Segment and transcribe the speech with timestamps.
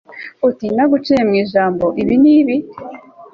[0.47, 2.55] uti «ntaguciye mu ijambo» ibi n'ibi